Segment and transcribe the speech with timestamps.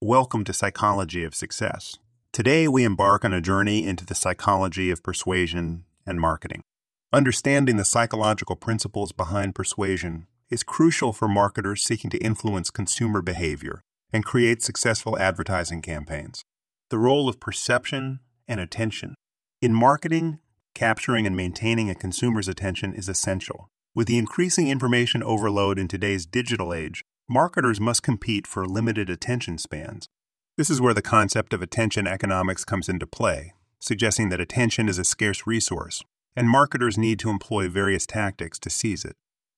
[0.00, 1.98] Welcome to Psychology of Success.
[2.30, 6.62] Today we embark on a journey into the psychology of persuasion and marketing.
[7.12, 13.80] Understanding the psychological principles behind persuasion is crucial for marketers seeking to influence consumer behavior
[14.12, 16.44] and create successful advertising campaigns.
[16.90, 19.16] The role of perception and attention.
[19.60, 20.38] In marketing,
[20.76, 23.66] capturing and maintaining a consumer's attention is essential.
[23.96, 29.58] With the increasing information overload in today's digital age, marketers must compete for limited attention
[29.58, 30.08] spans.
[30.56, 34.98] This is where the concept of attention economics comes into play, suggesting that attention is
[34.98, 36.02] a scarce resource,
[36.34, 39.14] and marketers need to employ various tactics to seize it.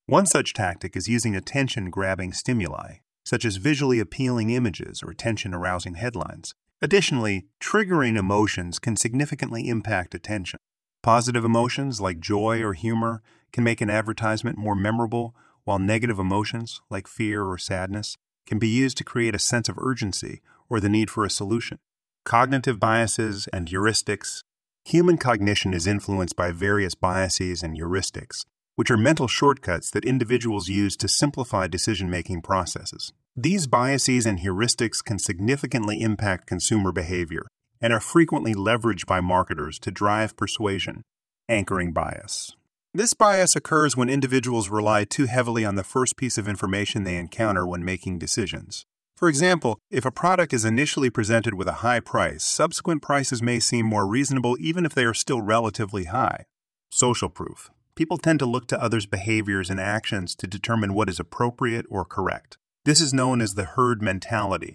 [0.07, 5.55] One such tactic is using attention grabbing stimuli, such as visually appealing images or attention
[5.55, 6.55] arousing headlines.
[6.83, 10.59] Additionally, triggering emotions can significantly impact attention.
[11.03, 15.35] Positive emotions like joy or humor can make an advertisement more memorable,
[15.71, 19.79] while negative emotions like fear or sadness can be used to create a sense of
[19.79, 21.79] urgency or the need for a solution.
[22.25, 24.43] Cognitive biases and heuristics.
[24.85, 30.69] Human cognition is influenced by various biases and heuristics, which are mental shortcuts that individuals
[30.69, 33.13] use to simplify decision making processes.
[33.37, 37.47] These biases and heuristics can significantly impact consumer behavior
[37.81, 41.03] and are frequently leveraged by marketers to drive persuasion.
[41.49, 42.57] Anchoring bias.
[42.93, 47.17] This bias occurs when individuals rely too heavily on the first piece of information they
[47.19, 48.85] encounter when making decisions.
[49.15, 53.61] For example, if a product is initially presented with a high price, subsequent prices may
[53.61, 56.47] seem more reasonable even if they are still relatively high.
[56.91, 57.71] Social proof.
[57.95, 62.05] People tend to look to others' behaviors and actions to determine what is appropriate or
[62.05, 62.59] correct.
[62.85, 64.75] This is known as the herd mentality.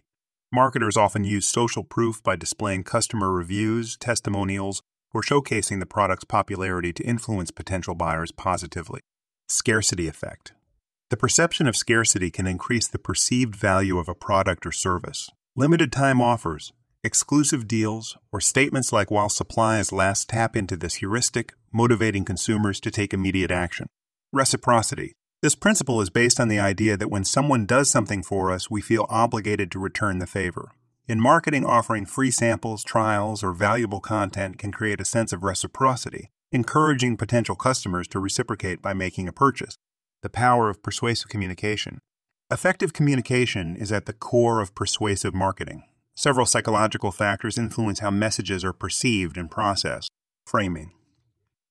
[0.53, 4.81] Marketers often use social proof by displaying customer reviews, testimonials,
[5.15, 8.99] or showcasing the product's popularity to influence potential buyers positively.
[9.47, 10.51] Scarcity effect.
[11.09, 15.29] The perception of scarcity can increase the perceived value of a product or service.
[15.55, 21.53] Limited time offers, exclusive deals, or statements like while supplies last tap into this heuristic,
[21.71, 23.87] motivating consumers to take immediate action.
[24.33, 25.13] Reciprocity.
[25.41, 28.81] This principle is based on the idea that when someone does something for us, we
[28.81, 30.71] feel obligated to return the favor.
[31.07, 36.31] In marketing, offering free samples, trials, or valuable content can create a sense of reciprocity,
[36.51, 39.75] encouraging potential customers to reciprocate by making a purchase.
[40.23, 41.99] The power of persuasive communication.
[42.51, 45.83] Effective communication is at the core of persuasive marketing.
[46.16, 50.09] Several psychological factors influence how messages are perceived and processed.
[50.47, 50.91] Framing.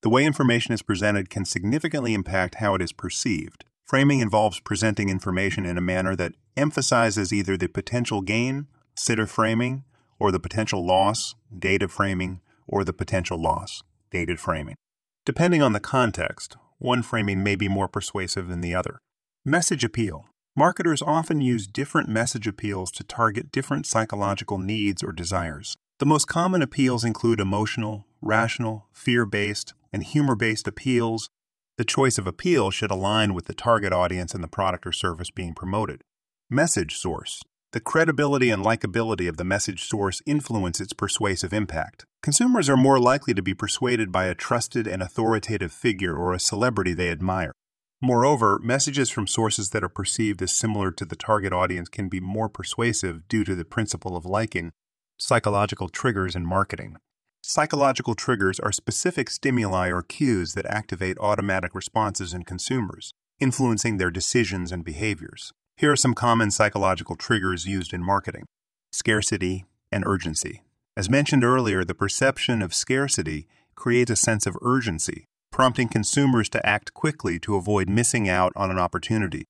[0.02, 3.64] The way information is presented can significantly impact how it is perceived.
[3.84, 9.84] Framing involves presenting information in a manner that emphasizes either the potential gain, sitter framing,
[10.18, 14.76] or the potential loss, dative framing, or the potential loss, dated framing.
[15.24, 18.98] Depending on the context, one framing may be more persuasive than the other.
[19.44, 20.26] Message appeal.
[20.56, 25.76] Marketers often use different message appeals to target different psychological needs or desires.
[25.98, 31.28] The most common appeals include emotional, rational, fear based, and humor based appeals.
[31.76, 35.30] The choice of appeal should align with the target audience and the product or service
[35.30, 36.02] being promoted.
[36.48, 37.42] Message source.
[37.74, 42.06] The credibility and likability of the message source influence its persuasive impact.
[42.22, 46.38] Consumers are more likely to be persuaded by a trusted and authoritative figure or a
[46.38, 47.50] celebrity they admire.
[48.00, 52.20] Moreover, messages from sources that are perceived as similar to the target audience can be
[52.20, 54.70] more persuasive due to the principle of liking,
[55.18, 56.94] psychological triggers in marketing.
[57.42, 64.12] Psychological triggers are specific stimuli or cues that activate automatic responses in consumers, influencing their
[64.12, 65.52] decisions and behaviors.
[65.76, 68.44] Here are some common psychological triggers used in marketing
[68.92, 70.62] scarcity and urgency.
[70.96, 76.64] As mentioned earlier, the perception of scarcity creates a sense of urgency, prompting consumers to
[76.64, 79.44] act quickly to avoid missing out on an opportunity.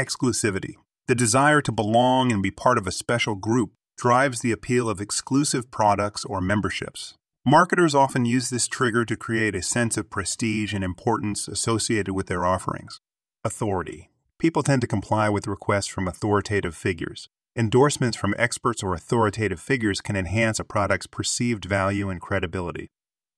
[0.00, 0.76] Exclusivity.
[1.08, 5.00] The desire to belong and be part of a special group drives the appeal of
[5.00, 7.14] exclusive products or memberships.
[7.44, 12.28] Marketers often use this trigger to create a sense of prestige and importance associated with
[12.28, 12.98] their offerings.
[13.44, 14.08] Authority.
[14.38, 17.30] People tend to comply with requests from authoritative figures.
[17.56, 22.88] Endorsements from experts or authoritative figures can enhance a product's perceived value and credibility.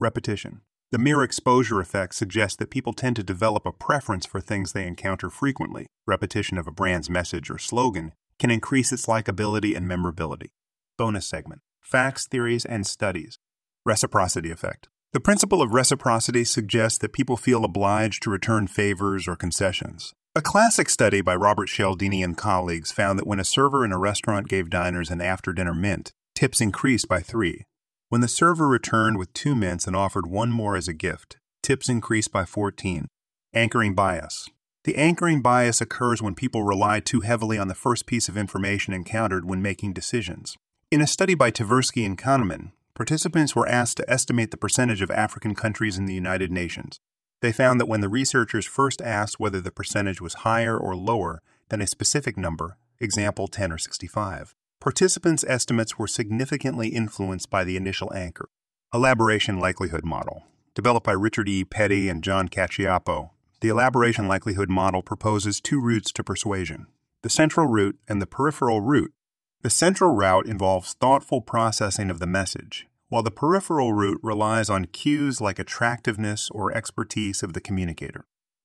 [0.01, 0.63] Repetition.
[0.91, 4.89] The mere exposure effect suggests that people tend to develop a preference for things they
[4.89, 5.87] encounter frequently.
[6.05, 10.51] Repetition of a brand's message or slogan can increase its likability and memorability.
[10.97, 13.39] Bonus segment Facts, Theories, and Studies.
[13.85, 14.89] Reciprocity Effect.
[15.13, 20.13] The principle of reciprocity suggests that people feel obliged to return favors or concessions.
[20.39, 23.99] A classic study by Robert Cialdini and colleagues found that when a server in a
[23.99, 27.65] restaurant gave diners an after dinner mint, tips increased by three.
[28.09, 31.89] When the server returned with two mints and offered one more as a gift, tips
[31.89, 33.09] increased by 14.
[33.53, 34.49] Anchoring bias.
[34.85, 38.95] The anchoring bias occurs when people rely too heavily on the first piece of information
[38.95, 40.57] encountered when making decisions.
[40.93, 45.11] In a study by Tversky and Kahneman, participants were asked to estimate the percentage of
[45.11, 47.01] African countries in the United Nations.
[47.41, 51.41] They found that when the researchers first asked whether the percentage was higher or lower
[51.69, 57.77] than a specific number, example 10 or 65, participants' estimates were significantly influenced by the
[57.77, 58.49] initial anchor.
[58.93, 60.45] Elaboration Likelihood Model,
[60.75, 61.65] developed by Richard E.
[61.65, 63.31] Petty and John Cacioppo.
[63.61, 66.87] The elaboration likelihood model proposes two routes to persuasion
[67.23, 69.13] the central route and the peripheral route
[69.61, 74.85] the central route involves thoughtful processing of the message, while the peripheral route relies on
[74.87, 78.25] cues like attractiveness or expertise of the communicator.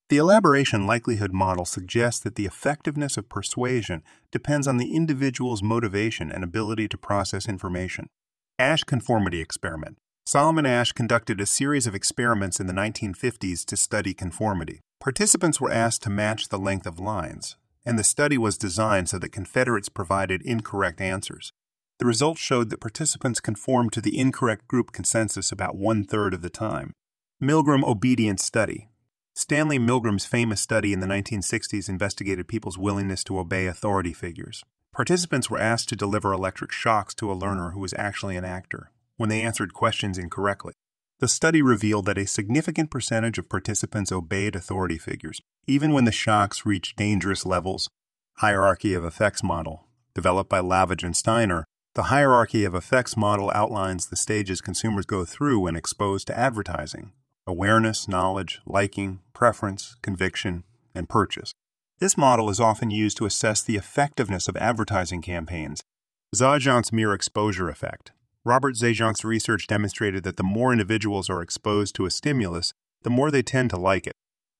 [0.09, 6.31] The elaboration likelihood model suggests that the effectiveness of persuasion depends on the individual's motivation
[6.31, 8.07] and ability to process information.
[8.59, 14.13] Asch Conformity Experiment Solomon Asch conducted a series of experiments in the 1950s to study
[14.13, 14.81] conformity.
[14.99, 19.19] Participants were asked to match the length of lines, and the study was designed so
[19.19, 21.51] that Confederates provided incorrect answers.
[22.03, 26.41] The results showed that participants conformed to the incorrect group consensus about one third of
[26.41, 26.91] the time.
[27.41, 28.89] Milgram Obedience Study
[29.35, 34.65] Stanley Milgram's famous study in the 1960s investigated people's willingness to obey authority figures.
[34.91, 38.91] Participants were asked to deliver electric shocks to a learner who was actually an actor
[39.15, 40.73] when they answered questions incorrectly.
[41.19, 46.11] The study revealed that a significant percentage of participants obeyed authority figures, even when the
[46.11, 47.87] shocks reached dangerous levels.
[48.39, 51.63] Hierarchy of Effects Model, developed by Lavidge and Steiner,
[51.95, 57.11] the hierarchy of effects model outlines the stages consumers go through when exposed to advertising
[57.45, 60.63] awareness, knowledge, liking, preference, conviction,
[60.95, 61.53] and purchase.
[61.99, 65.83] This model is often used to assess the effectiveness of advertising campaigns.
[66.33, 68.13] Zajonc's mere exposure effect,
[68.45, 72.73] Robert Zajonc's research demonstrated that the more individuals are exposed to a stimulus,
[73.03, 74.13] the more they tend to like it.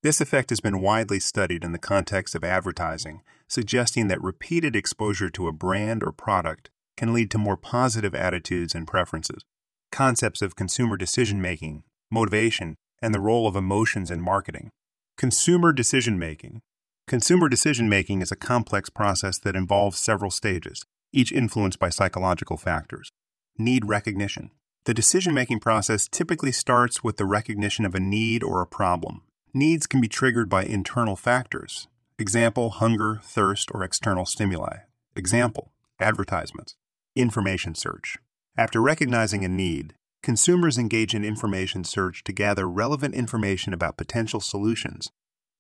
[0.03, 5.29] This effect has been widely studied in the context of advertising, suggesting that repeated exposure
[5.31, 9.43] to a brand or product can lead to more positive attitudes and preferences.
[9.91, 14.69] Concepts of consumer decision making, motivation, and the role of emotions in marketing.
[15.17, 16.61] Consumer decision making.
[17.07, 22.57] Consumer decision making is a complex process that involves several stages, each influenced by psychological
[22.57, 23.11] factors
[23.57, 24.51] need recognition.
[24.85, 29.21] The decision making process typically starts with the recognition of a need or a problem.
[29.53, 31.87] Needs can be triggered by internal factors.
[32.19, 34.77] Example, hunger, thirst, or external stimuli.
[35.15, 36.75] Example, advertisements.
[37.15, 38.17] Information search.
[38.57, 39.93] After recognizing a need,
[40.23, 45.11] consumers engage in information search to gather relevant information about potential solutions.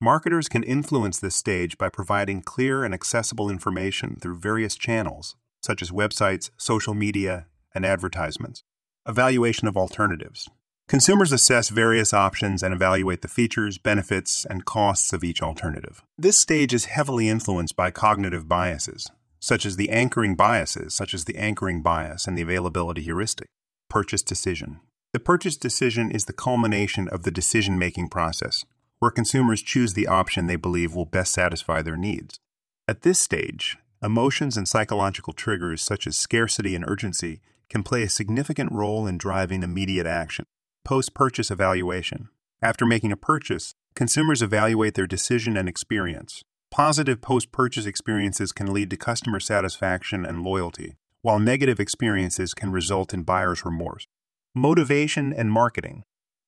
[0.01, 5.83] Marketers can influence this stage by providing clear and accessible information through various channels, such
[5.83, 7.45] as websites, social media,
[7.75, 8.63] and advertisements.
[9.07, 10.49] Evaluation of alternatives.
[10.87, 16.03] Consumers assess various options and evaluate the features, benefits, and costs of each alternative.
[16.17, 19.11] This stage is heavily influenced by cognitive biases,
[19.43, 23.49] such as the anchoring biases, such as the anchoring bias and the availability heuristic.
[23.89, 24.79] Purchase decision.
[25.11, 28.63] The purchase decision is the culmination of the decision making process,
[28.99, 32.39] where consumers choose the option they believe will best satisfy their needs.
[32.87, 38.09] At this stage, emotions and psychological triggers such as scarcity and urgency can play a
[38.09, 40.45] significant role in driving immediate action.
[40.85, 42.29] Post purchase evaluation.
[42.61, 46.43] After making a purchase, consumers evaluate their decision and experience.
[46.73, 52.71] Positive post purchase experiences can lead to customer satisfaction and loyalty, while negative experiences can
[52.71, 54.07] result in buyer's remorse.
[54.55, 56.01] Motivation and marketing.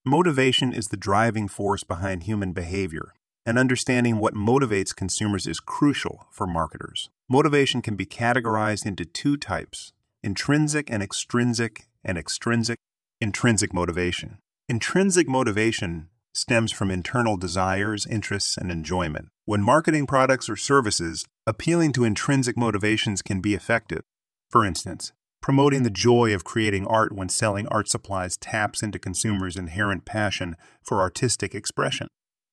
[0.03, 3.13] Motivation is the driving force behind human behavior,
[3.45, 7.11] and understanding what motivates consumers is crucial for marketers.
[7.29, 12.79] Motivation can be categorized into two types intrinsic and extrinsic and extrinsic
[13.21, 14.39] intrinsic motivation.
[14.67, 19.29] Intrinsic motivation stems from internal desires, interests, and enjoyment.
[19.45, 24.01] When marketing products or services, appealing to intrinsic motivations can be effective.
[24.49, 29.55] For instance, promoting the joy of creating art when selling art supplies taps into consumers'
[29.55, 32.07] inherent passion for artistic expression.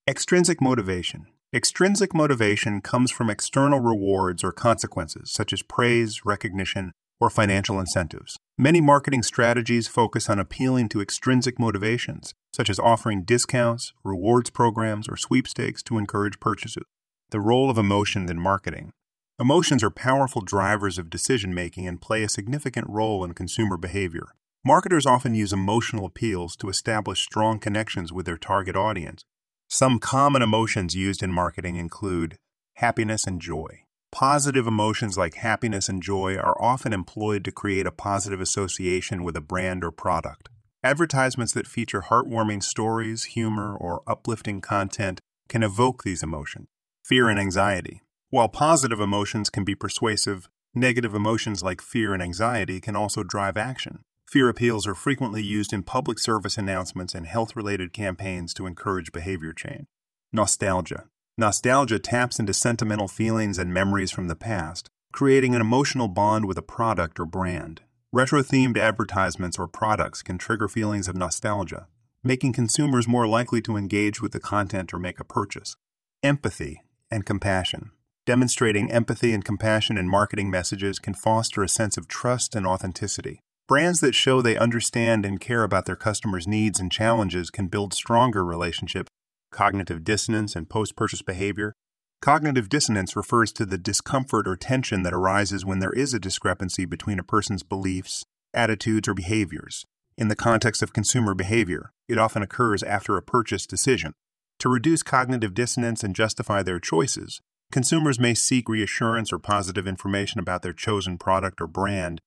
[0.07, 1.27] Extrinsic motivation.
[1.53, 8.37] Extrinsic motivation comes from external rewards or consequences, such as praise, recognition, or financial incentives.
[8.59, 15.09] Many marketing strategies focus on appealing to extrinsic motivations, such as offering discounts, rewards programs,
[15.09, 16.83] or sweepstakes to encourage purchases.
[17.31, 18.91] The role of emotions in marketing.
[19.39, 24.35] Emotions are powerful drivers of decision making and play a significant role in consumer behavior.
[24.65, 29.25] Marketers often use emotional appeals to establish strong connections with their target audience.
[29.69, 32.37] Some common emotions used in marketing include
[32.79, 33.82] happiness and joy.
[34.13, 39.39] Positive emotions like happiness and joy are often employed to create a positive association with
[39.39, 40.51] a brand or product.
[40.85, 46.67] Advertisements that feature heartwarming stories, humor, or uplifting content can evoke these emotions.
[47.03, 48.03] Fear and anxiety.
[48.29, 53.57] While positive emotions can be persuasive, negative emotions like fear and anxiety can also drive
[53.57, 54.01] action.
[54.29, 59.11] Fear appeals are frequently used in public service announcements and health related campaigns to encourage
[59.11, 59.87] behavior change.
[60.33, 61.05] Nostalgia.
[61.39, 66.59] Nostalgia taps into sentimental feelings and memories from the past, creating an emotional bond with
[66.59, 67.81] a product or brand.
[68.13, 71.87] Retro themed advertisements or products can trigger feelings of nostalgia,
[72.23, 75.75] making consumers more likely to engage with the content or make a purchase.
[76.23, 77.93] Empathy and compassion.
[78.27, 83.41] Demonstrating empathy and compassion in marketing messages can foster a sense of trust and authenticity.
[83.67, 87.95] Brands that show they understand and care about their customers' needs and challenges can build
[87.95, 89.09] stronger relationships.
[89.53, 91.75] Cognitive dissonance and post purchase behavior.
[92.23, 96.87] Cognitive dissonance refers to the discomfort or tension that arises when there is a discrepancy
[96.87, 99.85] between a person's beliefs, attitudes, or behaviors.
[100.17, 104.15] In the context of consumer behavior, it often occurs after a purchase decision.
[104.61, 110.41] To reduce cognitive dissonance and justify their choices, consumers may seek reassurance or positive information
[110.41, 112.21] about their chosen product or brand.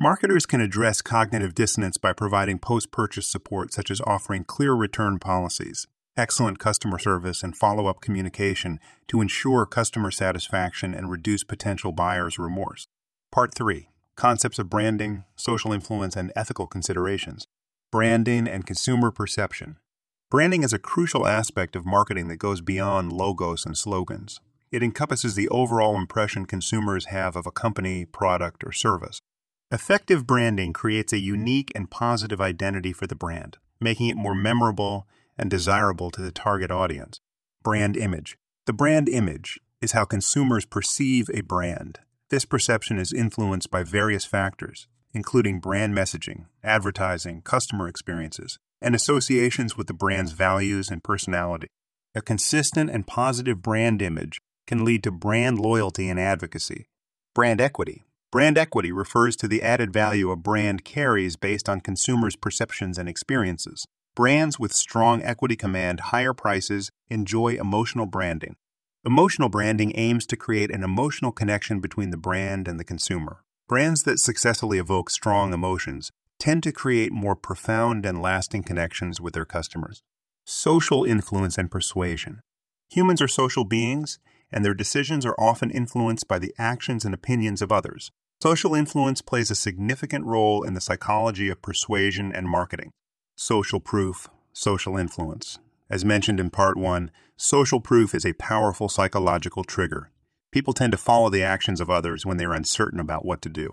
[0.00, 5.18] Marketers can address cognitive dissonance by providing post purchase support, such as offering clear return
[5.18, 5.86] policies,
[6.16, 12.38] excellent customer service, and follow up communication to ensure customer satisfaction and reduce potential buyers'
[12.38, 12.86] remorse.
[13.32, 17.46] Part 3 Concepts of Branding, Social Influence, and Ethical Considerations.
[17.90, 19.76] Branding and Consumer Perception.
[20.30, 24.40] Branding is a crucial aspect of marketing that goes beyond logos and slogans.
[24.70, 29.20] It encompasses the overall impression consumers have of a company, product, or service.
[29.72, 35.06] Effective branding creates a unique and positive identity for the brand, making it more memorable
[35.40, 37.18] and desirable to the target audience.
[37.62, 38.36] Brand image.
[38.66, 41.98] The brand image is how consumers perceive a brand.
[42.28, 49.78] This perception is influenced by various factors, including brand messaging, advertising, customer experiences, and associations
[49.78, 51.68] with the brand's values and personality.
[52.14, 56.84] A consistent and positive brand image can lead to brand loyalty and advocacy.
[57.34, 58.04] Brand equity.
[58.30, 63.08] Brand equity refers to the added value a brand carries based on consumers' perceptions and
[63.08, 63.86] experiences.
[64.20, 68.56] Brands with strong equity command higher prices, enjoy emotional branding.
[69.02, 73.42] Emotional branding aims to create an emotional connection between the brand and the consumer.
[73.66, 79.32] Brands that successfully evoke strong emotions tend to create more profound and lasting connections with
[79.32, 80.02] their customers.
[80.44, 82.42] Social influence and persuasion.
[82.90, 84.18] Humans are social beings,
[84.52, 88.10] and their decisions are often influenced by the actions and opinions of others.
[88.42, 92.90] Social influence plays a significant role in the psychology of persuasion and marketing.
[93.42, 95.58] Social proof, social influence.
[95.88, 100.10] As mentioned in part one, social proof is a powerful psychological trigger.
[100.52, 103.48] People tend to follow the actions of others when they are uncertain about what to
[103.48, 103.70] do.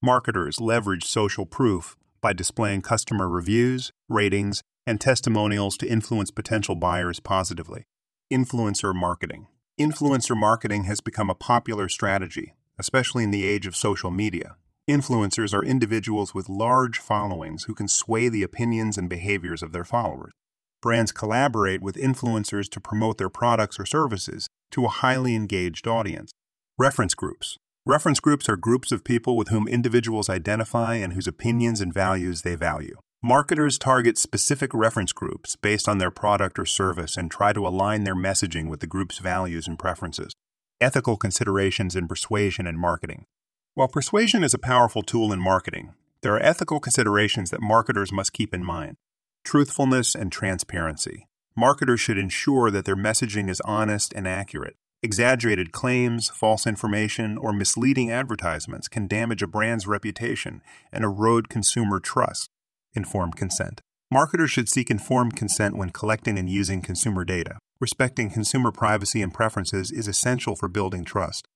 [0.00, 7.20] Marketers leverage social proof by displaying customer reviews, ratings, and testimonials to influence potential buyers
[7.20, 7.84] positively.
[8.32, 9.48] Influencer marketing.
[9.78, 14.56] Influencer marketing has become a popular strategy, especially in the age of social media.
[14.90, 19.84] Influencers are individuals with large followings who can sway the opinions and behaviors of their
[19.84, 20.32] followers.
[20.82, 26.32] Brands collaborate with influencers to promote their products or services to a highly engaged audience.
[26.76, 27.56] Reference groups.
[27.86, 32.42] Reference groups are groups of people with whom individuals identify and whose opinions and values
[32.42, 32.96] they value.
[33.22, 38.02] Marketers target specific reference groups based on their product or service and try to align
[38.02, 40.32] their messaging with the group's values and preferences.
[40.80, 43.24] Ethical considerations in persuasion and marketing.
[43.74, 48.32] While persuasion is a powerful tool in marketing, there are ethical considerations that marketers must
[48.32, 48.96] keep in mind.
[49.44, 51.28] Truthfulness and transparency.
[51.56, 54.74] Marketers should ensure that their messaging is honest and accurate.
[55.04, 60.62] Exaggerated claims, false information, or misleading advertisements can damage a brand's reputation
[60.92, 62.50] and erode consumer trust.
[62.94, 63.80] Informed consent.
[64.10, 67.58] Marketers should seek informed consent when collecting and using consumer data.
[67.80, 71.46] Respecting consumer privacy and preferences is essential for building trust.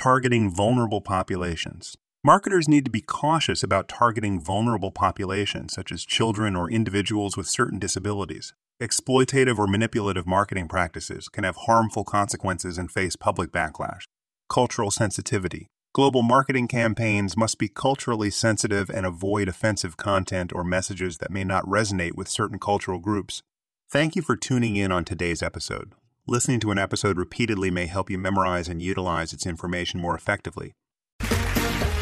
[0.00, 1.94] Targeting vulnerable populations.
[2.24, 7.46] Marketers need to be cautious about targeting vulnerable populations, such as children or individuals with
[7.46, 8.54] certain disabilities.
[8.80, 14.04] Exploitative or manipulative marketing practices can have harmful consequences and face public backlash.
[14.48, 15.66] Cultural sensitivity.
[15.92, 21.44] Global marketing campaigns must be culturally sensitive and avoid offensive content or messages that may
[21.44, 23.42] not resonate with certain cultural groups.
[23.90, 25.92] Thank you for tuning in on today's episode.
[26.30, 30.74] Listening to an episode repeatedly may help you memorize and utilize its information more effectively.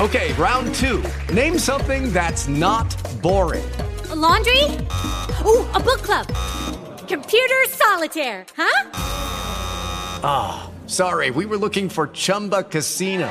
[0.01, 1.03] Okay, round two.
[1.33, 3.65] Name something that's not boring.
[4.11, 4.65] A laundry?
[5.47, 6.27] Ooh, a book club.
[7.09, 8.91] Computer solitaire, huh?
[10.23, 13.31] Ah, oh, sorry, we were looking for Chumba Casino.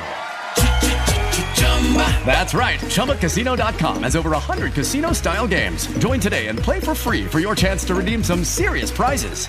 [2.26, 2.80] That's right.
[2.80, 5.86] ChumbaCasino.com has over 100 casino style games.
[5.98, 9.48] Join today and play for free for your chance to redeem some serious prizes.